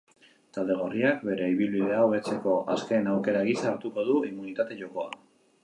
[0.57, 5.09] Talde gorriak bere ibilbidea hobetzeko azken aukera gisa hartuko du immunitate-jokoa.